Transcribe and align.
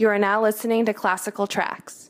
You 0.00 0.08
are 0.08 0.18
now 0.18 0.40
listening 0.40 0.86
to 0.86 0.94
classical 0.94 1.46
tracks. 1.46 2.09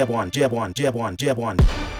Jab 0.00 0.08
one, 0.08 0.30
jab 0.30 0.50
one, 0.50 0.72
jab 0.72 0.94
one, 0.94 1.14
jab 1.14 1.36
one. 1.36 1.99